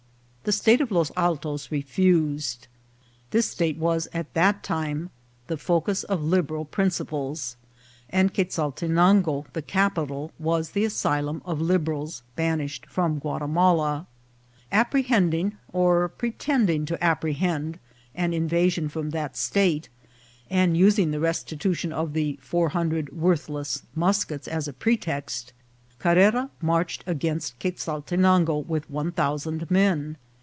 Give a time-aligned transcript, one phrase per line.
[0.43, 2.67] The State of Los Altos refused.
[3.29, 5.11] This state was at that time
[5.45, 7.57] the focus of Liberal principles,
[8.09, 14.07] and Quezaltenango, the capital, was the asylum of Liberals banished from Guatimala.
[14.73, 17.77] Appre hending, or pretending to apprehend,
[18.15, 19.89] an invasion from that state,
[20.49, 25.53] and using the restitution of the four hundred worthless muskets as a pretext,
[25.99, 30.17] Carrera marched against Quezaltenango with one thousand men.